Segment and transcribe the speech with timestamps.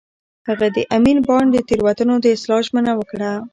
[0.47, 3.31] هغه د امین بانډ د تېروتنو د اصلاح ژمنه وکړه.